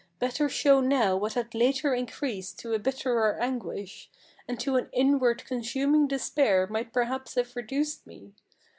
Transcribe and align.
Better 0.17 0.49
show 0.49 0.79
now 0.81 1.15
what 1.15 1.33
had 1.35 1.53
later 1.53 1.93
increased 1.93 2.57
to 2.57 2.73
a 2.73 2.79
bitterer 2.79 3.37
anguish, 3.39 4.09
And 4.47 4.59
to 4.59 4.75
an 4.77 4.89
inward 4.91 5.45
consuming 5.45 6.07
despair 6.07 6.65
might 6.65 6.91
perhaps 6.91 7.35
have 7.35 7.55
reduced 7.55 8.07
me. 8.07 8.33